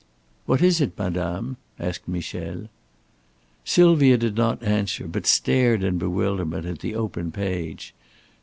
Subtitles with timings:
[0.47, 2.69] "What is it, madame?" asked Michel.
[3.63, 7.93] Sylvia did not answer, but stared in bewilderment at the open page.